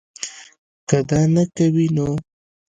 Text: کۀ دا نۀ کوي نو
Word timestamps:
کۀ 0.89 0.99
دا 1.09 1.19
نۀ 1.33 1.43
کوي 1.57 1.87
نو 1.95 2.07